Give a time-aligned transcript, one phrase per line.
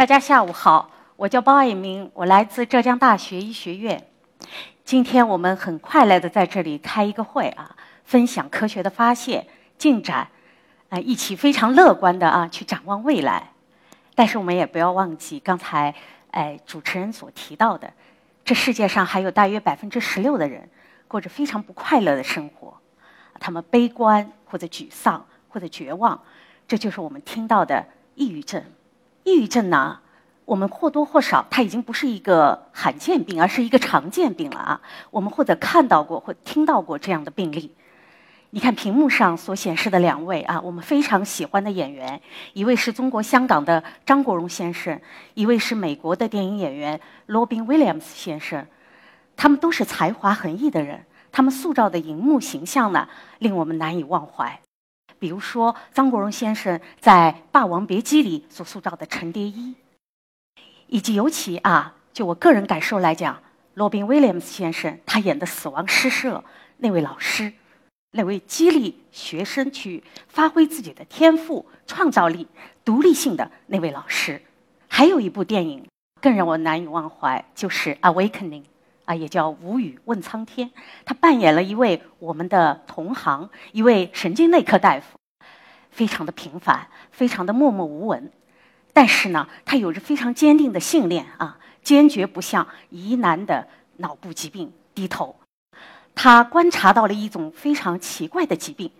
[0.00, 4.02] 大家下午好，我叫包爱明，我来自浙江大学医学院。
[4.82, 9.46] 今天我们很快乐的在这里开一个会啊，分享科学的发现
[9.76, 10.26] 进展，
[10.88, 13.50] 啊，一起非常乐观的啊去展望未来。
[14.14, 15.94] 但是我们也不要忘记刚才
[16.30, 17.92] 哎主持人所提到的，
[18.42, 20.66] 这世界上还有大约百分之十六的人
[21.08, 22.72] 过着非常不快乐的生活，
[23.38, 26.18] 他们悲观或者沮丧或者绝望，
[26.66, 28.64] 这就是我们听到的抑郁症。
[29.30, 30.00] 抑郁症呢，
[30.44, 34.80] 我们或多或少，它已经不是一个罕见病，而是一个常见病了啊。
[35.12, 37.72] 我们或者看到过或听到过这样的病例。
[38.50, 42.20] 你看屏幕上所显示的两位啊，我们非常喜欢的演员，
[42.52, 45.00] 一位是中国香港的张国荣先生，
[45.34, 48.66] 一位是美国的电影演员罗宾威廉姆斯先生。
[49.36, 54.60] 他们都是才华横溢的人，他们塑造的荧幕形象呢，令我们难以忘怀。
[55.20, 59.74] 比如说，张国荣先生在《霸王别姬》里所塑造的陈蝶衣，
[60.88, 63.40] 以及尤其啊，就我个人感受来讲，
[63.74, 66.42] 罗宾威廉姆斯先生他演的死亡诗社
[66.78, 67.52] 那位老师，
[68.12, 72.48] 那位激励学生去发挥自己的天赋、创造力、
[72.82, 74.40] 独立性的那位老师。
[74.88, 75.86] 还有一部电影
[76.20, 78.62] 更让我难以忘怀，就是《Awakening》。
[79.10, 80.70] 啊，也叫无语问苍天。
[81.04, 85.18] 他扮演了一位我们的同行，一位神经内科大夫，
[85.90, 88.30] 非常的平凡，非常的默默无闻。
[88.92, 95.34] 但是呢，他有着非常坚定的信念啊，坚决不向疑难的脑部疾病低头。
[96.14, 98.92] 他观察到了一种非常奇怪的疾病，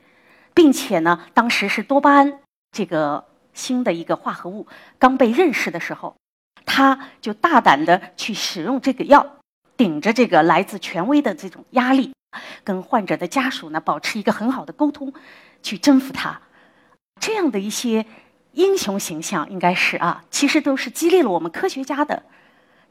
[0.53, 2.41] 并且呢，当时是多巴胺
[2.73, 3.25] 这个
[3.55, 4.67] 新的一个化合物
[4.99, 6.17] 刚被认识的时候，
[6.67, 9.37] 他就大胆的去使用这个药。
[9.81, 12.13] 顶着这个来自权威的这种压力，
[12.63, 15.11] 跟患者的家属呢保持一个很好的沟通，
[15.63, 16.39] 去征服他，
[17.19, 18.05] 这样的一些
[18.53, 22.25] 英雄形象应该是啊，其实都是激励了我们科学家的。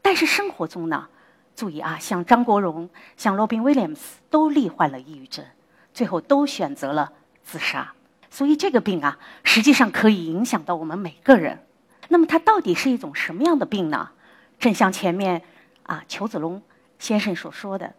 [0.02, 1.06] 但是生活中呢，
[1.54, 5.44] 注意啊，像张国荣、像罗宾威廉姆斯都罹患了抑郁症，
[5.94, 7.12] 最后都选择了
[7.44, 7.92] 自杀。
[8.30, 11.64] 所以这个病啊，实际上可以影响到我们每个人。
[12.08, 14.10] 那么它到底是一种什么样的病呢？
[14.58, 15.42] 正像前面
[15.84, 16.60] 啊，裘子龙。
[17.00, 17.94] 先生所说的，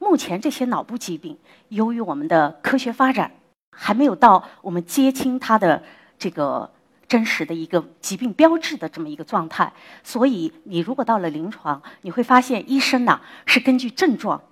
[0.00, 1.38] 目前这些脑部疾病，
[1.68, 3.30] 由于我们的科学发展
[3.70, 5.80] 还没有到我们接清它的
[6.18, 6.68] 这个
[7.06, 9.72] 真实的一个疾病标志的这么一个状态，
[10.02, 14.42] 所以你如果到了临床，你会发现医生呢是根据症状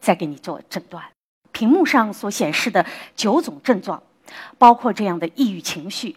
[0.00, 1.04] 在给你做诊断。
[1.52, 2.84] 屏幕上所显示的
[3.14, 4.02] 九种症状，
[4.58, 6.16] 包括这样的抑郁情绪，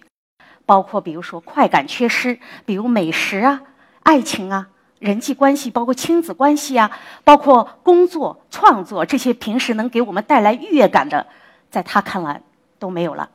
[0.65, 3.61] 包括比如说快感缺失，比如美食啊、
[4.01, 4.69] 爱情啊。
[5.05, 6.89] 人际关系，包括亲子关系啊，
[7.23, 11.27] 包括工作、创作这些平时能给我们带来愉悦感的，
[11.69, 12.41] 在他看来
[12.79, 13.29] 都没有了，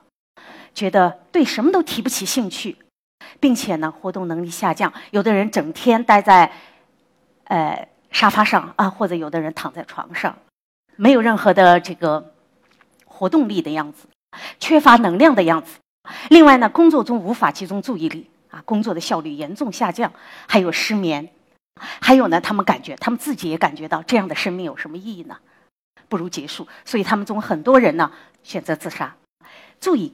[0.74, 2.76] 觉得对什么都提不起兴趣，
[3.38, 4.92] 并且呢，活动能力下降。
[5.12, 6.50] 有的人整天待在，
[7.44, 10.36] 呃，沙发上啊，或者有的人躺在床上，
[10.96, 12.32] 没有任何的这个
[13.04, 14.08] 活动力的样子，
[14.58, 15.78] 缺乏能量的样子。
[16.30, 20.12] 另外呢，工作中无法集中注意力啊，工作的效率严重下降，
[20.48, 21.28] 还有失眠。
[21.76, 25.38] 还有呢，他们感觉，他们自己也感觉到这样的生命有什么意义呢？
[26.08, 26.66] 不如结束。
[26.84, 28.10] 所以他们中很多人呢
[28.42, 29.14] 选择自杀。
[29.80, 30.12] 注意，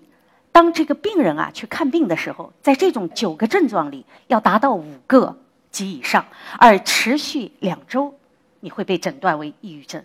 [0.52, 5.38] 当这个病人啊去看病的时候，在这种九个症状里要达到五个
[5.70, 6.26] 及以上，
[6.58, 8.14] 而持续两周，
[8.60, 10.04] 你会被诊断为抑郁症。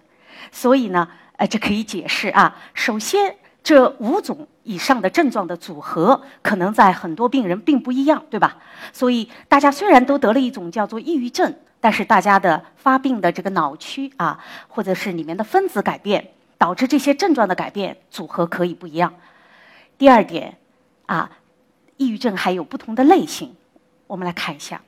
[0.52, 1.08] 所以呢，
[1.38, 2.58] 呃，这可以解释啊。
[2.74, 8.58] 首先，这五种以上的症状的组合，可能在很多病人并不一样，对吧？
[8.94, 19.14] 所以大家虽然都得了一种叫做抑郁症，但是大家的发病的这个脑区啊，或者是里面的分子改变，导致这些症状的改变组合可以不一样。
[19.98, 20.58] 第二点，
[21.06, 21.32] 啊，
[21.98, 23.56] 抑郁症还有不同的类型，
[24.08, 24.82] 我们来看一下，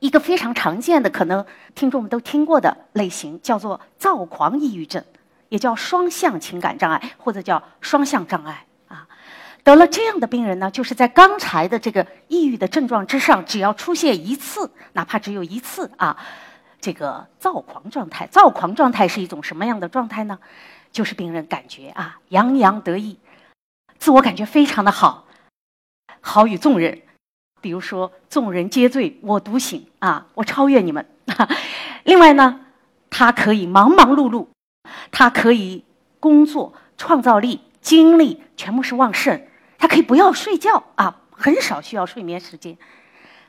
[0.00, 1.44] 一个非常常见的，可能
[1.74, 5.04] 听众们都听过的类型，叫做躁狂抑郁症。
[5.50, 8.66] 也叫双向情感障碍，或者叫双向障碍。
[9.64, 16.16] 得了这样的病人呢，就是在刚才的这个抑郁的症状之上，只要出现一次，哪怕只有一次啊，
[16.80, 18.26] 这个躁狂状态。
[18.28, 20.38] 躁狂状态是一种什么样的状态呢？
[20.90, 23.18] 就是病人感觉啊，洋洋得意，
[23.98, 25.26] 自我感觉非常的好，
[26.20, 27.02] 好与众人。
[27.60, 31.04] 比如说，众人皆醉我独醒啊，我超越你们。
[32.04, 32.60] 另外呢，
[33.10, 34.46] 他可以忙忙碌碌。
[35.10, 35.84] 他可以
[36.20, 39.46] 工作、创造力、精力全部是旺盛，
[39.78, 42.76] 他可以不要睡觉啊，很少需要睡眠时间。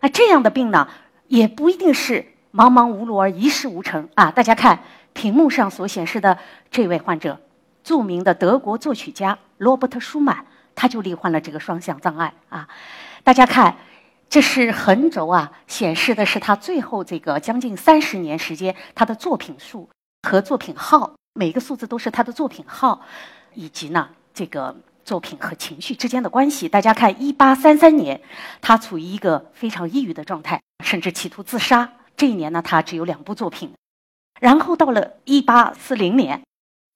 [0.01, 0.87] 那这样的病呢，
[1.27, 4.31] 也不一定是忙忙碌碌而一事无成啊。
[4.31, 4.79] 大家看
[5.13, 6.37] 屏幕上所显示的
[6.71, 7.41] 这位患者，
[7.83, 10.45] 著名的德国作曲家罗伯特·舒曼，
[10.75, 12.69] 他就罹患了这个双向障碍啊。
[13.23, 13.75] 大家看
[14.29, 19.89] 这是横轴啊，显示的是他最后这个将近三十年时间他的作品数
[20.23, 23.01] 和作品号，每个数字都是他的作品号，
[23.53, 26.69] 以及呢这个作品和情绪之间的关系。
[26.69, 28.21] 大家看，一八三三年，
[28.61, 31.91] 他处于一个非常抑郁的状态，甚至企图自杀。
[32.15, 33.73] 这一年呢，他只有两部作品。
[34.39, 36.41] 然后到了一八四零年，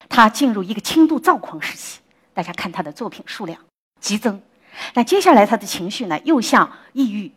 [0.08, 2.00] 他进入一个轻度躁狂时期。
[2.32, 3.60] 大家看他的作品数量
[4.00, 4.40] 激增。
[4.94, 7.30] 那接下来他的情绪呢，又向抑郁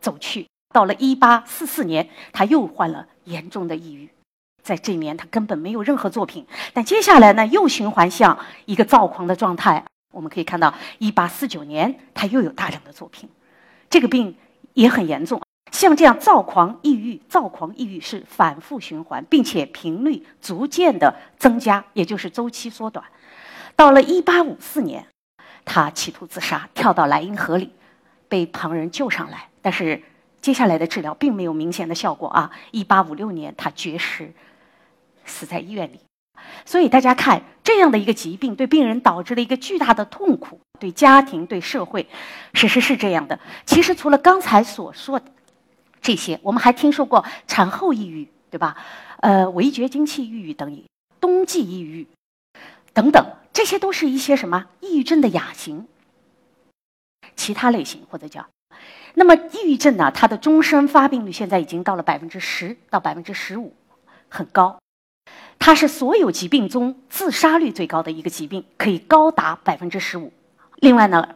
[0.00, 0.48] 走去。
[0.74, 4.10] 到了一八四四年，他又患了严重的抑郁，
[4.64, 6.44] 在这年他根本没有任何作品。
[6.72, 9.84] 但接下来呢，又循环向一个躁狂的状态。
[10.10, 13.28] 我们可以看到，一八四九年他又有大量的作品，
[13.88, 14.34] 这个病
[14.72, 15.40] 也很严重。
[15.70, 23.04] 像这样躁狂抑郁、躁狂抑郁是反复循环，并且频率逐渐的增加，也就是周期缩短。
[23.76, 25.06] 到了一八五四年。
[25.66, 27.72] 他企图自杀，跳到莱茵河里，
[28.28, 29.48] 被旁人救上来。
[29.62, 30.02] 但是
[30.42, 32.50] 接下来的治疗并没有明显的效果啊！
[32.70, 34.30] 一八五六年，他绝食，
[35.24, 36.00] 死在医院里。
[36.66, 42.06] 所以大家看，这样的一个疾病对病人导致了一个巨大的痛苦，对家庭、对社会，
[42.52, 43.38] 事实是这样的。
[43.64, 45.26] 其实除了刚才所说的
[46.02, 48.76] 这些，我们还听说过产后抑郁，对吧？
[49.20, 50.82] 呃，围绝经期抑郁等，
[51.20, 52.06] 冬季抑郁
[52.92, 53.26] 等等。
[53.52, 55.86] 这些都是一些什么抑郁症的亚型，
[57.36, 58.46] 其他类型或者叫，
[59.14, 60.10] 那么抑郁症呢？
[60.10, 63.72] 它的终身发病率现在已经到了百分之十到百分之十五，
[64.28, 64.76] 很高。
[65.58, 70.32] 它是所有疾病中自杀率最高的一个疾病，可以高达百分之十五。
[70.76, 71.26] 另外呢？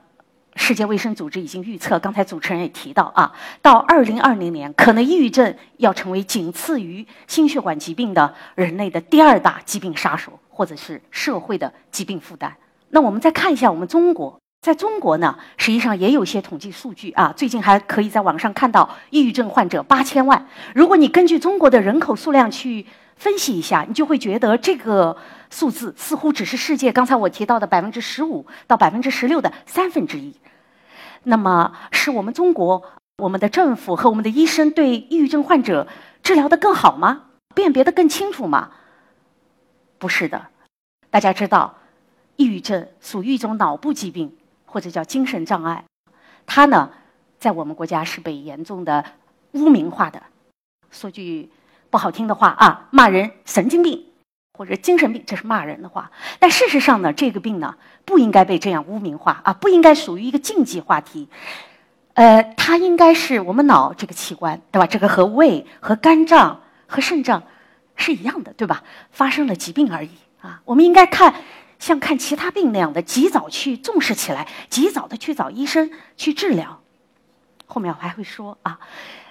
[0.61, 3.33] 世界卫生组织已经预测，刚才主持人也提到啊，
[3.63, 12.53] 到二零二零年，可能抑郁症要成为仅次于心血管疾病的人类的第二大疾病杀手，或者是社会的疾病负担。
[12.89, 20.45] 那我们再看一下我们中国，在中国呢，实际上也有一些统计数据啊，最近还可以在网上看到抑郁症患者八千万。
[20.75, 22.85] 如果你根据中国的人口数量去
[23.19, 25.17] 分析一下，你就会觉得这个
[25.51, 30.35] 数字似乎只是世界刚才我提到的百分之十五到百分之十六的三分之一。
[31.25, 32.85] 那么，是我们中国、
[33.17, 35.89] 我们的政府和我们的医生对抑郁症患者
[36.23, 37.25] 治疗的更好吗？
[37.55, 38.71] 辨别的更清楚吗？
[39.99, 40.47] 不是的。
[41.11, 41.77] 大家知道，
[42.37, 45.85] 抑郁症属于一种脑部疾病，或者叫精神障碍。
[46.47, 46.91] 它呢，
[47.41, 49.05] 在我们国家是被严重的
[49.53, 50.23] 污名化的。
[50.91, 51.51] 说句
[51.91, 54.05] 不好听的话啊，骂人神经病。
[54.53, 56.11] 或者精神病，这是骂人的话。
[56.41, 61.29] 但事实上呢，这个病呢不应该被这样污名化啊，不应该属于一个禁忌话题。
[62.15, 64.87] 呃，它应该是我们脑这个器官，对吧？
[64.89, 67.45] 这个和胃、和肝脏、和肾脏
[67.95, 68.83] 是一样的，对吧？
[69.13, 70.61] 发生了疾病而已啊。
[70.65, 71.37] 我们应该看
[71.79, 76.83] 像看其他病那样的，及早去重视起来，及早的去找医生去治疗。
[77.69, 78.81] 后面我还会说啊。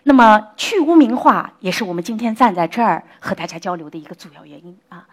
[0.04, 5.06] 那么去污名化也是我们今天站在这儿和大家交流的一个主要原因啊。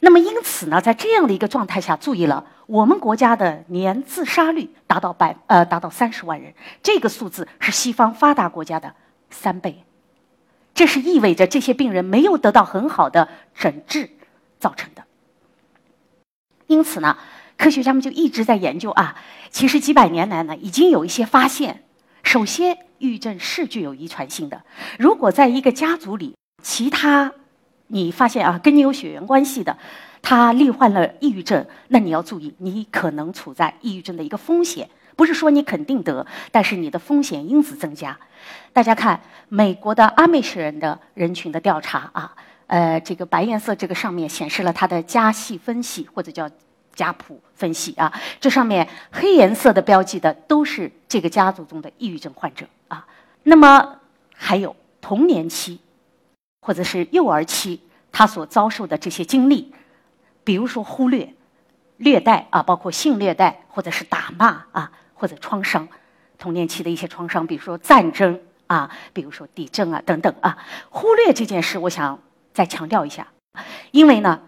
[0.00, 6.52] 那么因此呢，在这样的一个状态下，注意了，我们国家的年自杀率达到百呃达到三十万人，
[6.82, 8.92] 这个数字是西方发达国家的
[9.30, 9.84] 三倍。
[10.74, 14.10] 这是意味着这些病人没有得到很好的诊治
[14.58, 15.04] 造成的。
[16.66, 17.16] 因此呢，
[17.56, 19.14] 科学家们就一直在研究啊。
[19.50, 21.84] 其实几百年来呢，已经有一些发现。
[22.32, 22.78] 首先。
[22.96, 24.62] 抑郁症是具有遗传性的。
[24.96, 27.30] 如果在一个家族里，其他
[27.88, 29.76] 你发现啊，跟你有血缘关系的，
[30.22, 34.88] 他罹患了抑郁症，那你要注意，你可能处在抑郁症的一个风险。
[35.16, 38.16] 不是说你肯定得，但是你的风险因子增加。
[38.72, 42.34] 大家看美国的阿美什人的人群的调查啊，
[42.68, 46.48] 呃，这个白颜色这个上面显示了它的家系分析，或者叫。
[46.94, 53.06] 家谱分析啊，这上面黑颜色的标记的都是这个家族中的抑郁症患者啊。
[53.42, 53.98] 那么
[54.34, 55.80] 还有童年期
[56.60, 57.80] 或者是幼儿期
[58.12, 59.72] 他所遭受的这些经历，
[60.44, 61.32] 比如说忽略、
[61.96, 65.88] 虐待啊，包括性虐待或者是打骂啊，或者创伤，
[66.38, 70.58] 童年期的一些创伤，比如说战争啊，比如说地震啊等等啊。
[70.90, 72.18] 忽略这件事，我想
[72.52, 73.26] 再强调一下，
[73.92, 74.40] 因为呢。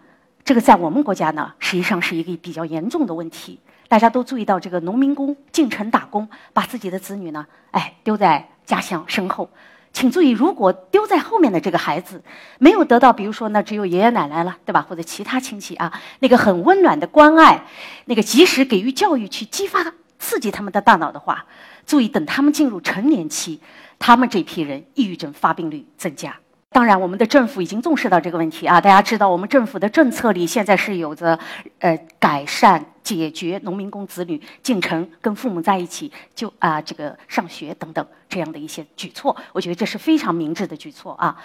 [0.45, 3.59] 这个在我们国家呢，实际上是一个比较严重的问题。
[3.87, 9.49] 大家都注意到，这个农民工进城打工，把自己的子女呢，哎，丢在家乡身后。
[9.91, 12.23] 请注意，如果丢在后面的这个孩子
[12.59, 14.85] 没有得到，比如说那只有爷爷奶奶了，对吧？
[14.87, 17.65] 或者其他亲戚啊，那个很温暖的关爱，
[18.05, 21.45] 那个及时给予教育，去激发刺激他们的大脑的话，
[21.87, 23.59] 注意，等他们进入成年期，
[23.97, 26.35] 他们这批人抑郁症发病率增加。
[26.75, 28.81] 当然，我们的政府已经重视到这个问题啊。
[28.81, 31.39] 大家知道，我们政府的政策里现在是有着，
[31.79, 39.33] 呃，改善解决农民工子女进城跟父母在一起就啊这个上学等等这样的一些举措。
[39.53, 41.41] 我觉得这是非常明智的举措啊。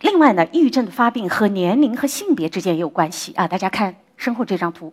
[0.00, 3.46] 另外呢，抑郁症的发病和年龄和性别之间也有关系啊。
[3.46, 4.92] 大家看身后这张图，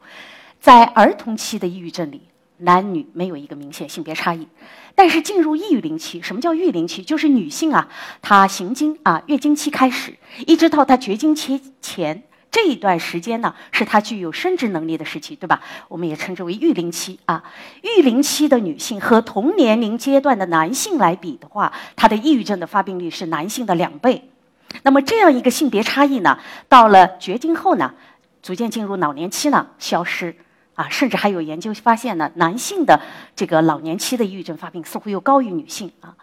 [0.60, 2.22] 在儿童期的抑郁症里。
[2.62, 4.48] 男女没有一个明显性别差异，
[4.96, 7.03] 但是进入育龄期，什么叫育龄期？
[7.03, 7.89] 就是女性啊，
[8.22, 15.62] 她行经啊月经期开始，一直到她绝经期前这一段时间呢，是她具有生殖能力的时期，对吧？
[15.88, 17.44] 我们也称之为育龄期啊。
[17.82, 24.30] 育龄期的女性和同年龄阶段的男性来比的话，她的抑郁症的发病率是男性的两倍。
[24.84, 26.38] 那么这样一个性别差异呢，
[26.70, 27.94] 到了绝经后呢，
[28.44, 30.36] 逐渐进入老年期呢，消失。
[30.75, 33.01] 啊，甚至还有研究发现呢，男性的
[33.36, 36.16] 这个老年期的抑郁症发病似乎又高于女性啊。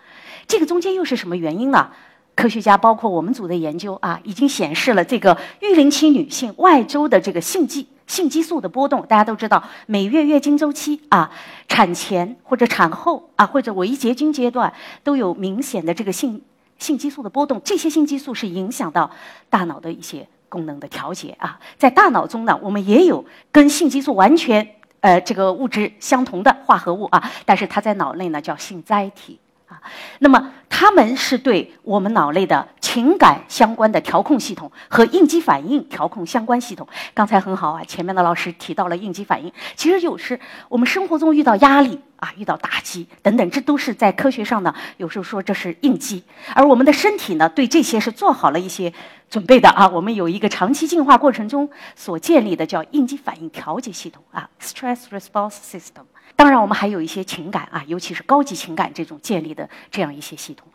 [0.47, 1.91] 这个中间又是什么原因呢？
[2.35, 9.03] 科学家包括我们组的研究啊，已经显示了这个育龄期女性外周的这个性激性激素的波动。
[9.03, 11.33] 大家都知道，每月月经周期啊，
[11.67, 16.41] 产前或者产后啊，或者围结经阶段都有明显的这个性
[16.79, 17.61] 性激素的波动。
[17.65, 19.11] 这些性激素是影响到
[19.51, 20.29] 大脑的一些。
[20.49, 24.67] 功能的调节啊，在大脑中呢，我们也有跟性激素完全
[25.01, 29.39] 呃这个物质相同的化合物啊，但是它在脑内呢叫性载体。
[29.69, 29.81] 啊。
[30.19, 36.87] 那么它们是对我们脑内的情感相关的调控系统和应激反应调控相关系统。
[37.15, 42.01] 刚才很好啊，前面的老师提到了应激反应，其实就是我们生活中遇到压力。
[42.19, 44.75] 啊，遇到打击等等，这都是在科学上呢。
[44.97, 48.93] 有时候说这是应激，而我们的身体呢，对这些是做好了一些
[49.31, 49.87] 准备的啊。
[49.87, 56.03] 我们有一个长期进化过程中所建立的叫应激反应调节系统啊，stress response system。
[56.39, 60.69] 当然，我们还有一些情感啊，尤其是高级情感这种建立的这样一些系统。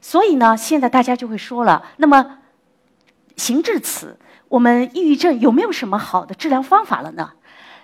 [0.00, 2.38] 所以呢，现在大家就会说了，那么
[3.36, 7.32] 行至此，我们抑郁症有没有什么好的治疗方法了呢？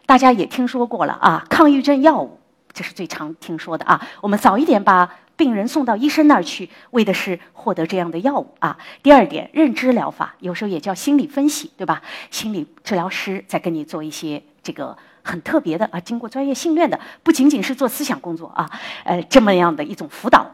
[0.06, 2.40] 大家也听说过了啊，抗抑郁症药物。
[2.72, 4.06] 这是最常听说的啊！
[4.22, 8.76] 我们早一点把病人送到医生那儿去，为的是获得这样的药物啊。
[9.02, 12.02] 第二点，认知疗法有时候也叫心理分析，对吧？
[12.30, 18.70] 心理治疗师在跟你做一些这个很特别的啊，经过专业训练的，不仅仅是做思想工作啊，
[19.04, 20.46] 呃，这么样的一种辅导。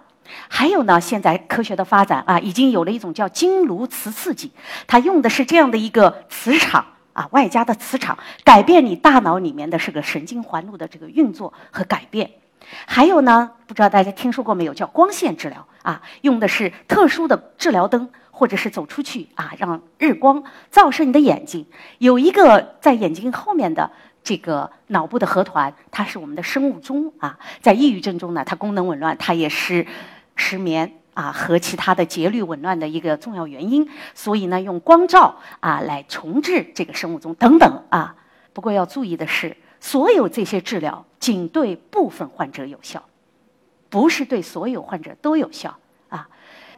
[0.49, 4.51] 还有呢，现在科学的发展啊，已经有了一种叫经颅磁刺激，
[4.87, 6.87] 它用的是这样的一个磁场。
[7.13, 12.31] 啊，外加的磁场改变你大脑里面的是个神经环路的这个运作和改变。
[12.87, 21.67] 还有呢，不知道大家听说过没有，叫光线治疗啊，用的是特殊的治疗灯，或者是走出去啊，让日光照射你的眼睛。
[21.99, 23.91] 有一个在眼睛后面的
[24.23, 29.87] 这个脑部的核团，它是我们的生物钟啊，在抑郁症中呢，它功能紊乱，它也是
[30.37, 30.99] 失眠。
[31.15, 38.17] 啊，和其他的节律紊乱的一个重要原因，所以呢，用光照啊来重置这个生物钟等等啊。
[38.55, 43.05] 不过要注意的是，所有这些治疗仅对部分患者有效，
[43.91, 45.77] 不是对所有患者都有效
[46.09, 46.31] 啊。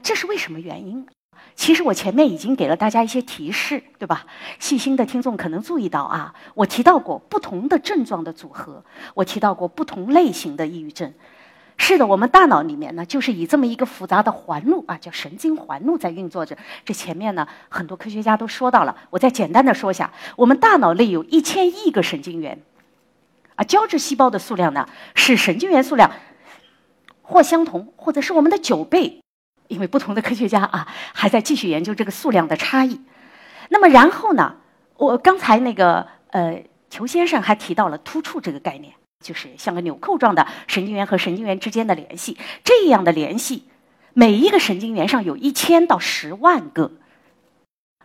[0.03, 1.07] 这是为什么原因？
[1.55, 4.27] 其实我前面已经给了大家一些提示，对吧？
[4.59, 8.85] 细心的听众可能注意到啊，我提到过不同的症状的组合，
[9.15, 11.13] 我提到过不同类型的抑郁症。
[11.77, 16.57] 是的，我们大脑里面呢，就是以这么一个复杂的环路啊，叫神经环路在运作着。
[16.85, 22.63] 这前面呢，很多科学家都说到了，我再简单的说一下，我们大脑内有一千亿个神经元，
[23.57, 26.13] 啊，胶质细胞的数量呢，是神经元数量
[27.23, 29.21] 或相同，或者是我们的九倍，
[29.69, 33.01] 因为不同的科学家啊， 还在继续研究这个数量的差异。
[33.69, 34.57] 那么然后呢，
[34.97, 38.93] 我刚才那个呃，裘先生还提到了突触这个概念。
[39.23, 43.63] 就是像个纽扣状的神经元和神经元之间的联系，这样的联系，
[44.13, 46.93] 每一个神经元上有一千到十万个。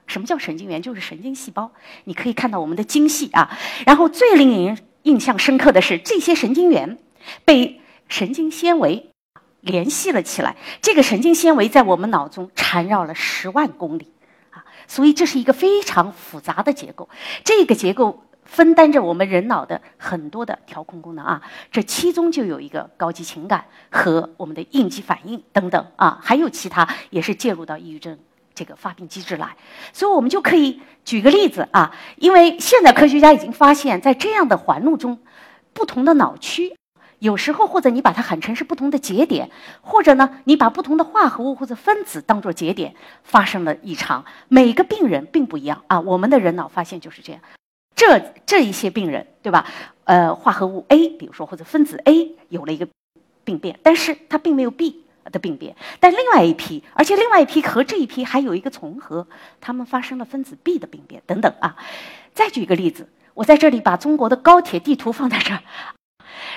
[0.08, 0.82] 什么叫神经元？
[0.82, 1.74] 就是神经细胞。
[2.06, 3.60] 你可以看到我们的精细啊。
[3.86, 6.98] 然后最令人印象深刻的是，这些神经元
[7.44, 9.10] 被神经纤维
[9.62, 10.56] 联系了起来。
[10.82, 14.12] 这个神经纤维在我们脑中缠绕了十万公里
[14.52, 17.10] 啊，所以这是一个非常复杂的结构。
[17.44, 18.24] 这个结构。
[18.46, 21.40] 分担着我们人脑的很多的调控功能啊，
[21.72, 28.18] 这其中就有一个高级情感和我们的应激反应等等啊，还有其他也是介入到抑郁症
[28.56, 29.56] 这个发病机制来，
[29.94, 35.20] 所以我们就可以举个例子啊，因为现在科学家已经发现，在这样的环路中，
[35.72, 36.76] 不同的脑区，
[37.20, 39.50] 有时候或者你把它喊成是不同的节点，
[39.82, 47.42] 或者呢，你把不同的化合物或者分子当做节点，发生了异常，每个病人并不一样啊，我们的人脑发现就是这样。
[47.96, 49.66] 这这一些病人，对吧？
[50.06, 52.88] 呃，化合物 A，比如说或者分子 A 有了一个
[53.44, 59.28] 病变，但是它并没有 B，的病变，但另外一批，而且另外一批和这一批还有一个重合，
[59.60, 61.76] 他们发生了分子 B 的病变等等啊。
[62.34, 65.60] 再举一个例子，我在这里把中国的高铁地图放在这儿，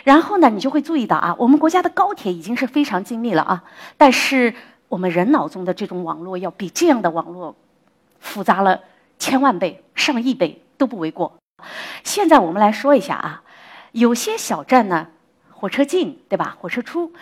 [0.05, 3.65] 然后呢，你就会注意到啊，我们国家的高铁已经是非常精密了啊，
[3.97, 4.55] 但是
[4.89, 7.55] 我们人脑中的这种网络要比这样的网络
[8.21, 8.81] 复杂了
[9.19, 11.35] 千万倍、上亿倍都不为过。
[12.05, 13.43] 现在我们来说一下啊，
[13.93, 15.09] 有些小站呢，
[15.51, 16.57] 火车进对吧？
[16.61, 17.13] 火车出。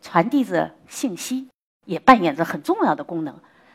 [0.00, 1.48] 传递着信息，
[1.84, 3.34] 也扮演着很重要的功能。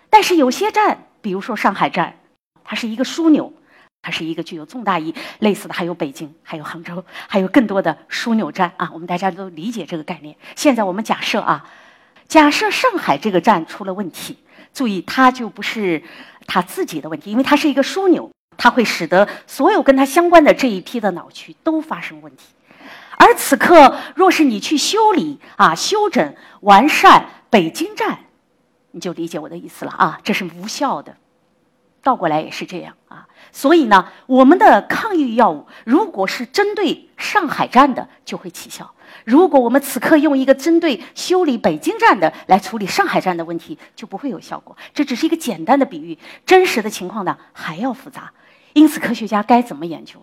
[0.09, 2.15] 但是有些站，比如说上海站，
[2.63, 3.51] 它是一个枢纽，
[4.03, 5.15] 它是一个具有重大意义。
[5.39, 8.91] 类似的还有北京，还有杭州，还有更多的枢纽站啊。
[8.93, 10.35] 我们大家都理解这个概念。
[10.55, 11.65] 现在我们假设啊，
[12.27, 14.37] 假设上海这个站出了问题，
[14.71, 16.03] 注意它就不是
[16.45, 22.43] 它自己的问题，因为它是一个枢纽，它会使得所有跟它相关的这一批的脑区都发生问题。
[23.17, 28.19] 而此刻，若是你去修理啊、修整、完善北京站，
[28.91, 31.15] 你就理解我的意思了啊，这是无效的。
[32.03, 33.27] 倒过来也是这样啊。
[33.51, 38.85] 所以呢，我们的抗抑郁药物如果是针对上海站的，就会起效；
[39.25, 44.75] 如果我们此刻用一个针对修理北京站的来处理上海站的问题，就不会有效果。
[44.93, 48.31] 这只是一个简单的比喻，真实的情况呢还要复杂。
[48.73, 50.19] 因此，科学家该怎么研究？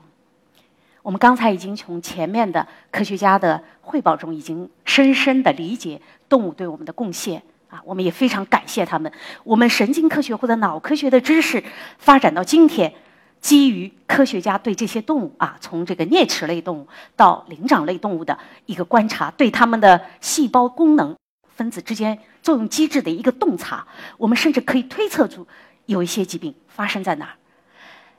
[1.03, 9.11] 我们刚才已经从前面的科学家的汇报中，已经深深的理解动物对我们的贡献啊，我们也非常感谢他们。
[9.45, 11.63] 我们神经科学或者脑科学的知识
[11.99, 12.93] 发展到今天，
[13.41, 21.17] 基于科学家对这些动物啊，从这个啮齿类动物到灵长类动物的一个观察，对它们的细胞功能、
[21.55, 23.87] 分子之间作用机制的一个洞察，
[24.19, 25.47] 我们甚至可以推测出
[25.87, 27.33] 有一些疾病发生在哪儿。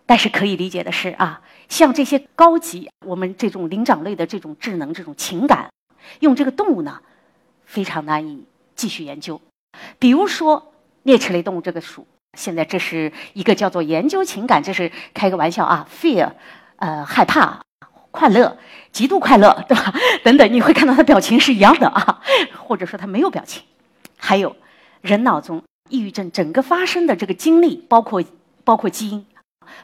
[0.06, 5.70] 但是可以理解的是啊，像这些高级我们这种灵长类的这种智能、这种情感，
[6.20, 7.00] 用这个动物呢，
[7.66, 8.44] 非常难以
[8.76, 9.40] 继续研究。
[10.00, 10.74] 比如说
[11.04, 16.32] 啮齿类动物这个属，现在这是一个叫做研究情感，这是开个玩笑啊，fear，
[16.78, 17.62] 呃，害怕、
[18.12, 18.58] 快乐、
[18.92, 19.94] 极度快乐，对吧？
[20.24, 22.22] 等等，你会看到它表情是一样的啊，
[22.58, 23.64] 或者说它没有表情。
[24.18, 24.56] 还有
[25.02, 28.24] 人脑中抑郁症整个发生的这个经历，包括
[28.64, 29.26] 包括基因。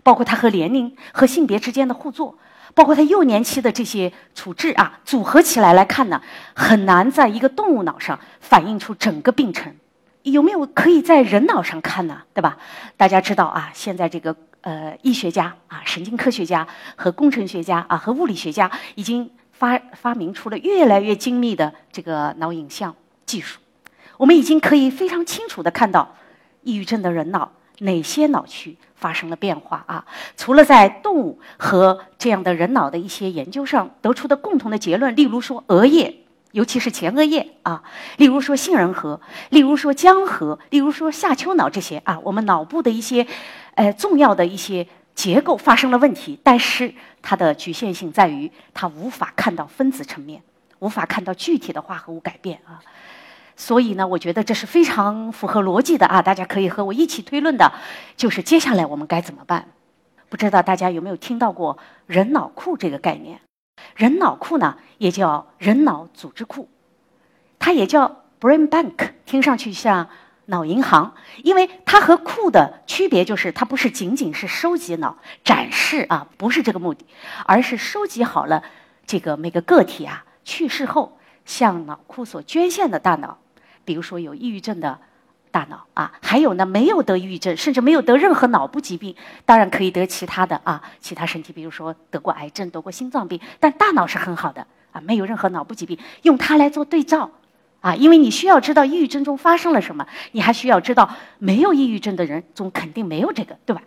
[0.04, 2.38] 包括它和年龄和性别之间的互作，
[2.78, 6.22] 包括他幼年期的这些处置啊，组合起来来看呢，
[6.54, 9.74] 很难在一个动物脑上反映出整个病程。
[10.22, 12.22] 有没有可以在人脑上看呢？
[12.36, 12.56] 对吧？
[12.96, 22.94] 大家知道啊，现在这个呃，医学家啊，神经科学家和工程学家啊，和物理学家已经发发明出了越来越精密的这个脑影像
[23.26, 23.60] 技术。
[24.18, 26.16] 我们已经可以非常清楚的看到
[26.62, 28.78] 抑郁症的人脑哪些脑区。
[29.00, 30.04] 发生了变化啊！
[30.36, 36.16] 除了在动物和这样的人脑的一些研究上得出的共同的结论，例如说额叶，
[36.52, 37.84] 尤其是前额叶啊，
[38.18, 43.28] 例如说杏仁核，例如说江核，例如说下丘脑这些啊，我们脑部的一些，
[43.76, 50.42] 呃，重要的一些结构发生了问题，但是它的局限性在于它无法看到分子层面，
[50.80, 52.82] 无法看到具体的化合物改变啊。
[53.60, 56.22] 所以呢，我觉得这是非常符合逻辑的啊！
[56.22, 57.74] 大家可以和我一起推论的，
[58.15, 59.67] 就是接下来我们该怎么办？
[60.30, 63.41] 不知道大家有没有听到过“人脑库”这个概念？
[63.96, 66.70] 人脑库呢，也叫人脑组织库，
[67.58, 70.08] 它也叫 brain bank，听上去像
[70.46, 77.08] 脑银行，因为它和库的区别就是，它不是仅仅是收集脑、展示啊，不是这个目的，
[77.46, 78.62] 而是收集好了
[79.08, 83.39] 这个每个个体啊去世后向脑库所捐献的大脑。
[83.88, 85.00] 比如说有抑郁症的
[85.50, 97.32] 大脑啊，还有呢没有得抑郁症，甚至没有得任何脑部疾病，当然可以得其他的啊，其他身体，比如说得过癌症、得过心脏病，但大脑是很好的啊，没有任何脑部疾病，用它来做对照
[97.80, 103.82] 啊，因为你需要知道抑郁症中发生了什么，你还需要知道没有抑郁症的人中肯定没有这个，对吧？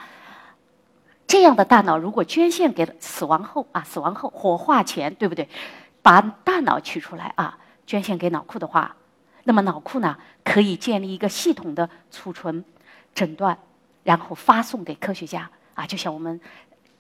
[1.27, 5.47] 这样的大脑如果捐献给死亡后啊，死亡后火化前，对不对？
[6.03, 8.97] 把大脑取出来啊，捐献给脑库的话。
[9.45, 12.65] 那么脑库呢，可以建立一个系统的储存、
[13.15, 13.57] 诊断，
[14.05, 16.41] 然后发送给科学家啊，就像我们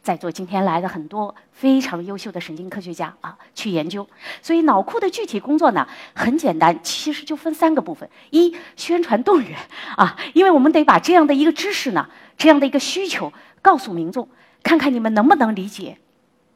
[0.02, 4.08] 在座今天来的很多非常优秀的神经科学家啊，去研究。
[4.40, 9.58] 所以脑库的具体工作呢，很简单，其实就分三个部分：一、宣传动员
[9.96, 14.26] 啊，因为我们得把这样的一个知识呢，这样的一个需求告诉民众，
[14.62, 15.98] 看看你们能不能理解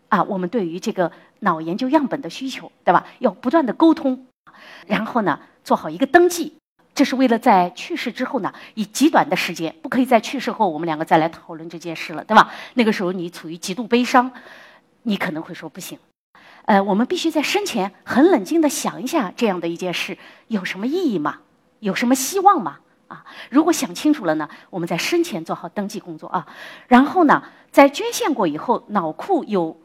[0.08, 3.06] 啊，我们对于这个脑研究样本的需求，对吧？
[3.18, 4.26] 要不断的沟通，
[4.86, 5.38] 然后呢？
[5.64, 6.56] 做好一个登记，
[6.94, 12.52] 这是为了在去世之后呢，以极短的时间，不可以在去世后我们两个再来讨论这件事了，对吧？
[12.74, 14.30] 那个时候你处于极度悲伤，
[15.02, 15.98] 你可能会说不行。
[16.66, 20.16] 呃，我们必须在生前很冷静的想一下，这样的一件事
[20.48, 21.38] 有什么意义吗？
[21.80, 22.78] 有什么希望吗？
[23.08, 26.46] 啊，如果想清楚了呢，我们在生前做好登记工作啊。
[26.88, 29.78] 然后呢，在捐献过以后，脑库有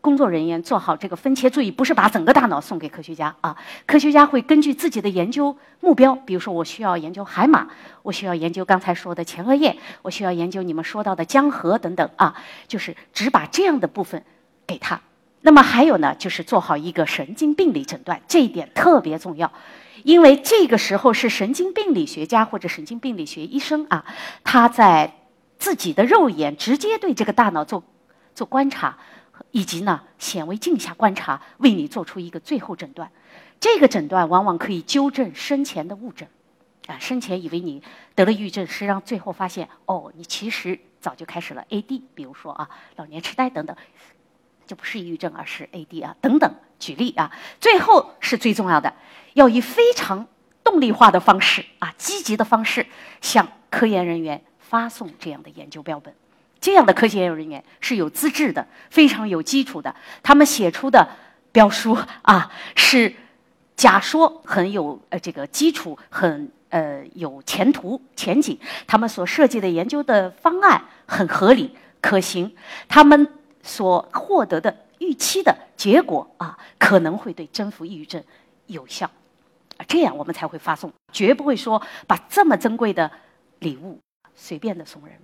[0.00, 3.56] 工作人员做好这个分切，注意不是把整个大脑送给科学家啊。
[3.86, 7.68] 科学家会根据自己的研究目标，比如说我需要研究海马，
[8.02, 12.34] 我需要研究刚才说的前额叶，我需要研究你们说到的江河等等啊，
[12.66, 14.24] 就是只把这样的部分
[14.66, 15.00] 给他。
[15.42, 19.50] 那么还有呢，就是做好一个神经病理诊断，这一点特别重要。
[20.02, 24.04] 因为这个时候是神经病理学家或者神经病理学医生啊，
[24.44, 25.14] 他在
[25.58, 27.82] 自己的肉眼直接对这个大脑做
[28.34, 28.96] 做观察，
[29.50, 33.10] 以及呢显微镜下观察，为你做出一个最后诊断。
[33.58, 36.28] 这个诊断往往可以纠正生前的误诊，
[36.86, 37.82] 啊，生前以为你
[38.14, 43.76] 得了抑郁症，实际上最后发现哦，你其实早就开始了 AD，比如说啊老年痴呆等等，
[44.66, 46.54] 就不是抑郁症，而是 AD 啊等等。
[46.78, 48.94] 举例啊，最后是最重要的，
[49.34, 50.26] 要以非常
[50.64, 52.86] 动力化的方式啊，积极的方式
[53.20, 56.14] 向科研人员发送这样的研究标本。
[56.60, 59.94] 这样的科研究人员是有资质的，非常有基础的。
[60.22, 61.08] 他们写出的
[61.52, 63.14] 标书啊，是
[63.76, 68.58] 假说很有呃这个基础，很呃有前途前景。
[68.86, 72.54] 他们所设计的研究的方案很合理可行，
[72.88, 73.26] 他们
[73.62, 74.86] 所获得的。
[75.00, 78.22] 预期的结果啊，可能会对征服抑郁症
[78.66, 79.10] 有效，
[79.88, 83.10] 这样我们才会发送，绝不会说把这么珍贵的
[83.60, 83.98] 礼物
[84.34, 85.14] 随便的送人。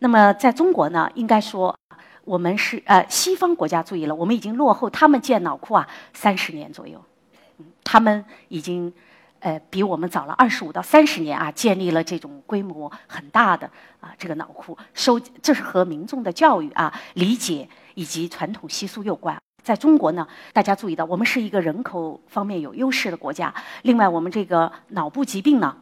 [0.00, 1.74] 那么在中国呢，应该说
[2.24, 7.00] 我们是呃西方国家注意了，我们已经落后他们建脑库啊三十年左右，
[7.84, 8.92] 他们已经
[9.38, 17.68] 呃比我们早了二十五到三十年啊，建立了这种规模很大的啊这个脑库收，这是和民众的教育啊理解。
[17.94, 23.52] 以及传统习俗有关，在中国呢，大家注意到，我们是一个人口方面有优势的国家。
[23.82, 25.76] 另外，我们这个脑部疾病呢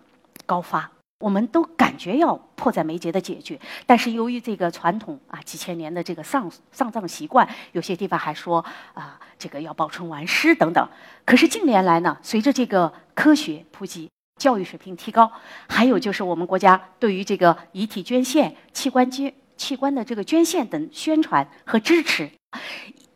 [0.45, 3.59] 高发，我们都感觉要迫在眉睫的解决。
[3.87, 10.89] 但是由于这个传统啊几千年的这个丧丧葬习惯，有些地方还说啊这个要保存完尸等等。
[11.25, 15.31] 可是近年来呢，随着这个科学普及、教育水平提高，
[15.69, 19.33] 还有就是我们国家对于这个遗体捐献、器官捐。
[19.59, 22.31] 器官的这个捐献等宣传和支持，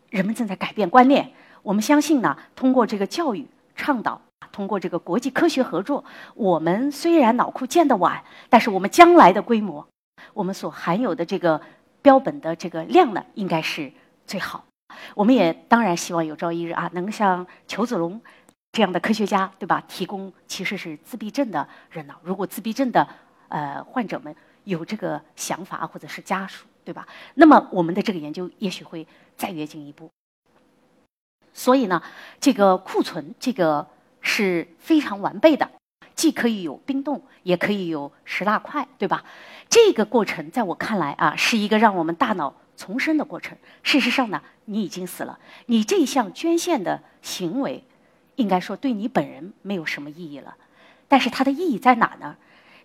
[0.09, 1.31] 人们正在改变观念。
[1.61, 4.19] 我们相信呢，通过这个教育倡导，
[4.53, 9.85] 通过这个国际科学合作，我们虽然脑库建的晚，但是我们将来的规模，
[10.33, 11.59] 我们所含有的这个
[12.01, 13.91] 标本的这个量呢，应该是
[14.25, 14.63] 最好。
[15.15, 18.21] 我们也当然希望有朝一日啊，能像裘子龙
[18.71, 19.83] 这样的科学家，对吧？
[19.89, 23.05] 提供其实是自闭症的人脑，如果自闭症的
[23.49, 24.33] 呃患者们。
[24.65, 27.05] 有这个想法或者是家属，对吧？
[27.33, 30.09] 那么我们的这个研究也许会再跃进一步。
[31.53, 32.01] 所以呢，
[32.39, 33.85] 这个库存这个
[34.23, 35.69] 是非常完备的，
[36.15, 39.23] 既可以有冰冻，也可以有石蜡块，对吧？
[39.69, 43.55] 这个过程在我看来啊，是一个让我们大脑重生的过程。
[43.83, 47.83] 事实上呢，你已经死了，你这项捐献的行为，
[48.37, 50.55] 应该说对你本人没有什么意义了。
[51.07, 52.35] 但是它的意义在哪呢？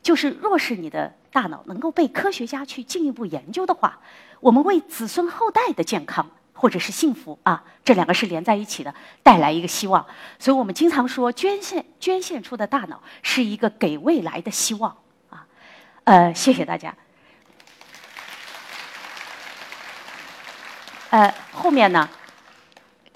[0.03, 1.15] 就是若是你的。
[1.31, 4.01] 大脑能够被科学家去进一步研究的话，
[4.41, 8.93] 我们为子孙后代的健康或者是幸福啊，这两个是连在一起的，
[9.23, 10.05] 带来一个希望。
[10.41, 14.97] 所以我们经常说，捐献捐献出的大脑是一个给未来的希望
[15.31, 15.47] 啊。
[16.03, 16.93] 呃，谢谢大家。
[21.11, 22.09] 呃，后面呢，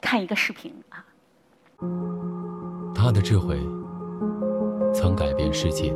[0.00, 1.04] 看一个视频啊。
[2.94, 3.58] 他的智慧
[4.94, 5.92] 曾改变世界。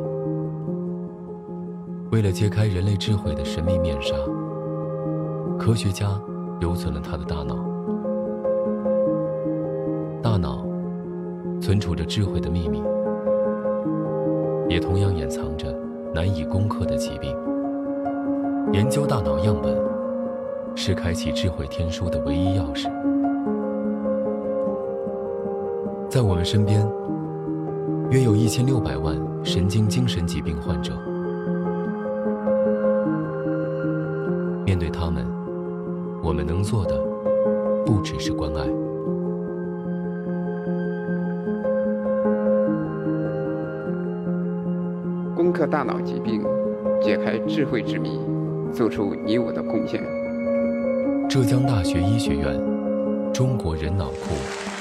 [2.11, 4.13] 为了揭开人类智慧的神秘面纱，
[5.57, 6.07] 科学家
[6.59, 7.55] 留存了他的大脑。
[10.21, 10.65] 大脑
[11.61, 12.81] 存储着智慧的秘密，
[14.67, 15.73] 也同样掩藏着
[16.13, 17.35] 难以攻克的疾病。
[18.73, 19.73] 研究大脑样本，
[20.75, 22.89] 是开启智慧天书的唯一钥匙。
[26.09, 26.85] 在我们身边，
[28.09, 30.93] 约有一千六百万神经精神疾病患者。
[36.47, 36.97] 能做的
[37.85, 38.65] 不只是关爱。
[45.35, 46.41] 攻克大脑疾病，
[47.01, 48.19] 解开智慧之谜，
[48.73, 50.01] 做出你我的贡献。
[51.29, 52.57] 浙江大学医学院
[53.33, 54.76] 中国人脑库。